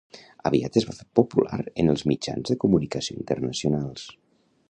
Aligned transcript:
Aviat 0.49 0.79
es 0.79 0.87
va 0.87 0.95
fer 0.99 1.05
popular 1.19 1.59
en 1.83 1.91
els 1.95 2.05
mitjans 2.13 2.53
de 2.53 2.59
comunicació 2.65 3.21
internacionals. 3.27 4.09